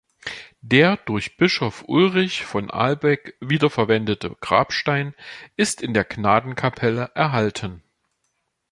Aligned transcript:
Der 0.63 0.97
durch 0.97 1.37
Bischof 1.37 1.83
Ulrich 1.85 2.43
von 2.43 2.71
Albeck 2.71 3.37
wiederverwendete 3.39 4.31
Grabstein 4.41 5.13
ist 5.57 5.79
in 5.83 5.93
der 5.93 6.05
Gnadenkapelle 6.05 7.11
erhalten. 7.13 7.83